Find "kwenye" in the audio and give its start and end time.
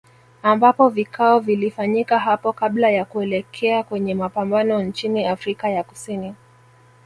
3.83-4.15